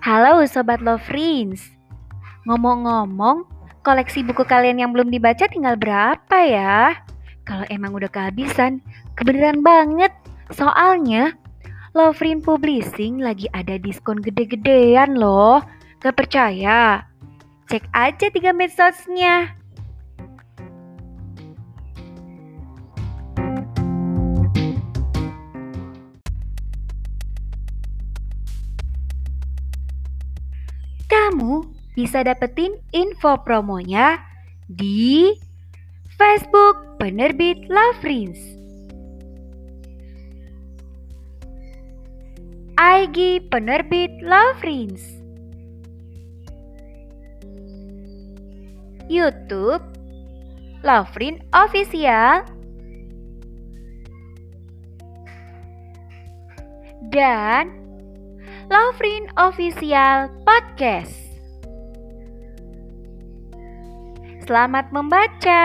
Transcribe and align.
Halo 0.00 0.40
Sobat 0.48 0.80
Love 0.80 1.04
Friends. 1.04 1.76
Ngomong-ngomong, 2.48 3.44
koleksi 3.84 4.24
buku 4.24 4.40
kalian 4.48 4.80
yang 4.80 4.96
belum 4.96 5.12
dibaca 5.12 5.44
tinggal 5.44 5.76
berapa 5.76 6.38
ya? 6.48 6.96
Kalau 7.44 7.68
emang 7.68 7.92
udah 7.92 8.08
kehabisan, 8.08 8.80
kebenaran 9.20 9.60
banget. 9.60 10.08
Soalnya, 10.48 11.36
Love 11.92 12.16
Friend 12.16 12.40
Publishing 12.40 13.20
lagi 13.20 13.52
ada 13.52 13.76
diskon 13.76 14.24
gede-gedean 14.24 15.20
loh. 15.20 15.60
Gak 16.00 16.16
percaya? 16.16 17.04
Cek 17.68 17.84
aja 17.92 18.32
tiga 18.32 18.56
medsosnya. 18.56 19.52
Kamu 31.22 31.62
bisa 31.94 32.26
dapetin 32.26 32.82
info 32.90 33.38
promonya 33.46 34.18
di 34.66 35.30
Facebook 36.18 36.98
Penerbit 36.98 37.62
Lovrins. 37.70 38.42
IG 42.74 43.46
Penerbit 43.54 44.10
Lovrins. 44.18 44.98
YouTube 49.06 49.86
Lovrin 50.82 51.38
Official 51.54 52.42
dan 57.14 57.70
Lovrin 58.72 59.28
Official 59.36 60.32
Podcast. 60.48 61.12
Selamat 64.48 64.88
membaca. 64.88 65.60